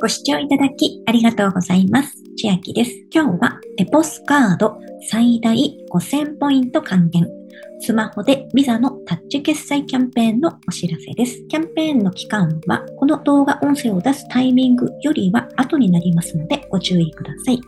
[0.00, 2.16] ご視聴いただきありがとうございます。
[2.36, 2.90] 千秋です。
[3.08, 5.56] 今日はエポスカード最大
[5.92, 7.24] 5000ポイント還元。
[7.80, 11.40] スマホでビザのタッチ決済キャンペーンのお知らせです。
[11.46, 17.60] キャンペーンの期間は、この動画音声を出すタイミングよりは後になりますのでご注意ください。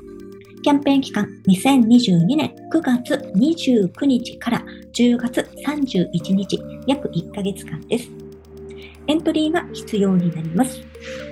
[0.65, 8.28] キャンペーン期間2022年9月29日から10月31日、約1ヶ月間です。
[9.09, 10.81] エントリーが必要になります。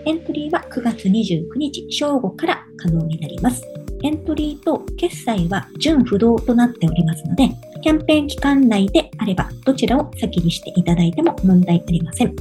[0.06, 3.62] エントリーは9月29日正午から可能になります。
[4.03, 7.50] エントリーと決済は純不動となっておりますので、
[7.82, 12.34] キャンペーン期間内であればどちらを先にしていただいても問題ありません。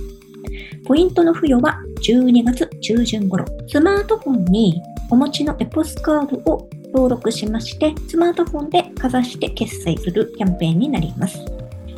[0.85, 4.81] ポイントの付与は12月中旬頃、スマートフォンに
[5.11, 11.54] お持ちのエポスカードを登録しまして、スマートフォンでかざして決済するキャンペーンになります。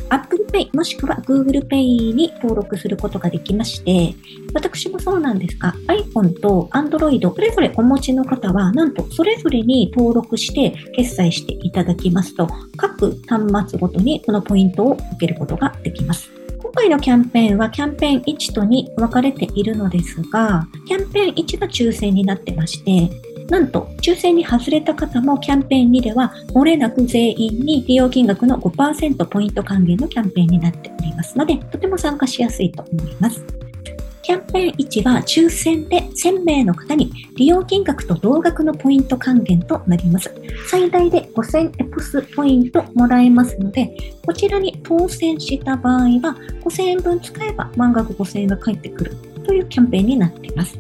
[0.09, 4.15] Apple Pay もしくは Google Pay に登録することができまして、
[4.53, 16.29] 私もそうなんですが、iPhone と Android それぞれお持ちの方は、なんとそれぞれに登録して決済していただきますと、各端末ごとにこのポイントを受けることができます。
[16.59, 23.09] 今回のキャンペーンはキャンペーン1と2分かれているのですが、キャンペーン1が抽選になってまして、
[23.49, 33.41] なんと、抽選に外れた方もキャンペーン2では、漏れなく全員に利用金額の5%ポイント還元のキャンペーンになっておりますので、とても参加しやすいと思います。
[34.27, 40.29] キャンペーン1は抽選で1000名の方に利用金額と同額のポイント還元となります。
[40.69, 50.77] 最大で5000エプスポイントもらえますので、こちらに当選した場合は5000円分使えば満額5000円が返ってくるというキャンペーンになっています。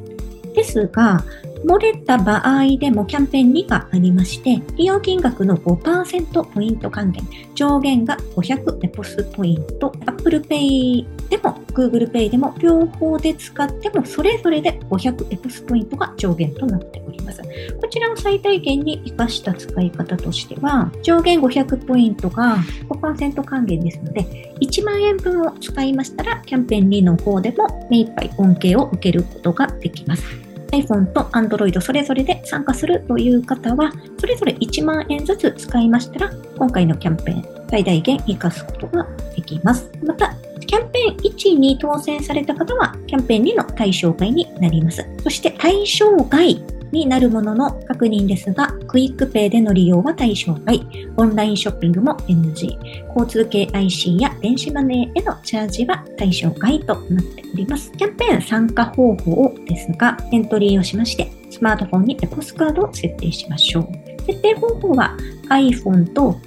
[0.53, 1.23] ですが、
[1.67, 17.41] 漏れた場合でもキャンペーン2がありまして、利用金額の5%ポイント還元、上限が500エポスポイント、Apple Pay でも Google Pay でも両方で使ってもそれぞれで500エポスポイントが上限となっております。
[17.81, 30.46] こちらを最大限に活かした使い方としては、上限500ポイントが5%還元ですので、1万円分を使いましたら、キャンペーン2の方でも目いっぱい恩恵を受けることができます。
[30.71, 39.89] iPhone と Android それぞれで参加するという方は、それぞれ1万円ずつ使いましたら、今回のキャンペーン最大限活かすことができます。
[40.03, 40.33] また、
[40.65, 45.05] キャンペーン1に当選された方は、キャンペーン2の対象外になります。
[45.23, 46.61] そして対象外
[46.91, 50.85] になるものの確認ですが、 QUICPay での利用は対象外、
[51.17, 52.77] オンラインショッピングも NG、
[53.09, 57.91] 交通系 IC や電子マネーへのチャージは対象外となっております。
[57.93, 63.87] キャンペーン参加方法ですが、エントリーをしまして、スマートフォンにエポスカードを設定しましょう。
[64.25, 65.15] 設定方法は
[65.49, 66.39] iPhone と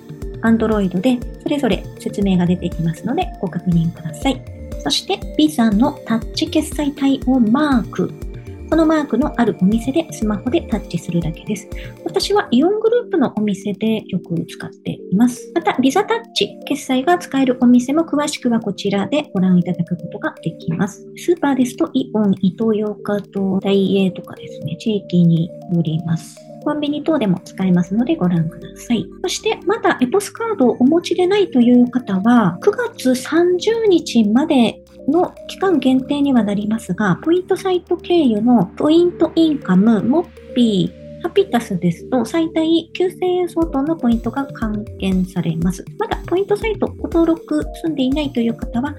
[0.43, 4.43] Android でそれぞれ説明が出てきますのでご確認ください。
[4.83, 8.11] そして、ビザのタッチ決済対応マーク
[8.71, 11.69] このマークのあるお店でスマホでタッチするだけです。
[12.05, 15.51] 私はイオングループのお店でよく使っています。
[15.57, 21.05] また、ビザタッチ、決済が使えるお店も詳しくはこちらでご覧いただくことができます。
[21.17, 26.37] スーパーですとイオン、イトーヨーカとダイエーとかですね、地域によります。
[26.63, 29.07] コンビニ等でも使えますのでご覧ください。
[29.23, 45.85] そしてまだエポスカードをお持ちでないという方は9月30日までの期間限定にはなりますが、ポイントサイト経由のポイントインカム、モッピー、ハピタスですと最大9000円相当のポイントが還元されます。
[45.99, 48.95] まだポイントサイトご登録済んでいないという方は、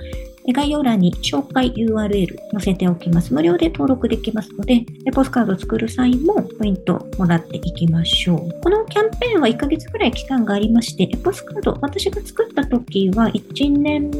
[0.54, 3.34] 概要欄に紹介 URL 載せておきます。
[3.34, 8.62] 無料で登録できますので、ポスカードを作る際もポイントもらっていきましょう。
[8.62, 14.12] このキャンペーンは1ヶ月くらい期間がありまして、ポスカード、私が作った時は1年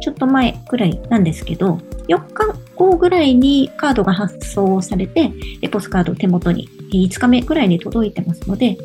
[0.00, 1.78] ちょっと前くらいなんですけど、
[2.08, 5.30] 4日後ぐらいにカードが発送されて、
[5.62, 8.76] エポスカードを手元に5日目くらいに届いてますので、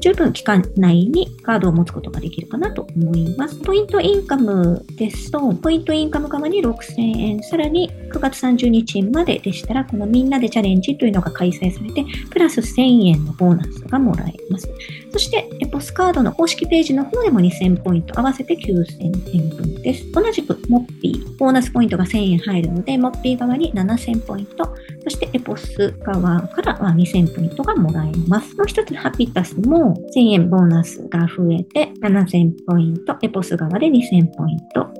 [0.00, 3.56] 十分期間内にカードを持つことができるかなと思います。
[3.60, 14.68] ポイントインカムですと、ポイントインカム側に6000円、さらに9月30日まででしたら、このみんなでチャレンジというのが開催されて、プラス1000円のボーナスがもらえます。
[15.12, 20.10] そして、エポスカードの公式ページの方でも2000ポイント、合わせて9000円分です。
[20.10, 24.74] 同じく、モッピー、ボーナスポイントが1000円入るので、モッピー側に7000ポイント、
[25.04, 28.56] そしてエポス側からは2000ポイントがもらえます。
[28.56, 34.91] もう一つ、ハピタスも1000円ボーナスが増えて7000ポイント、エポス側で2000ポイント。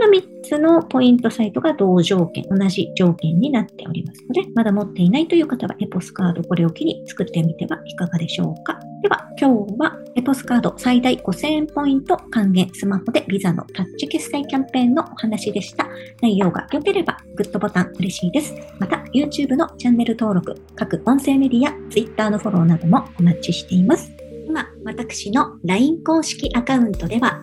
[0.00, 8.80] この3つのポイントサイトが同条件、同じ条件になっておりますので、まだ持っていないという方はエポスカードこれを機に作ってみてはいかがでしょうか。
[9.02, 15.86] では、今日はエポスカード最大5000円ポイント還元スマホでビザのタッチ決済キャンペーンのお話でした。
[16.22, 18.54] 内容が良ければグッドボタン嬉しいです。
[18.78, 24.10] また、YouTube のチャンネル登録、各音声メディア、Twitter のフォローなどもお待ちしています。
[24.48, 27.42] 今、私の LINE 公式アカウントでは、